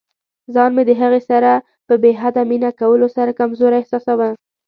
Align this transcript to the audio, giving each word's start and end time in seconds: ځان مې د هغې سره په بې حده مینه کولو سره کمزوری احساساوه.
ځان 0.53 0.69
مې 0.75 0.83
د 0.89 0.91
هغې 1.01 1.21
سره 1.29 1.51
په 1.87 1.93
بې 2.01 2.11
حده 2.21 2.41
مینه 2.49 2.69
کولو 2.79 3.07
سره 3.17 3.37
کمزوری 3.39 3.75
احساساوه. 3.79 4.29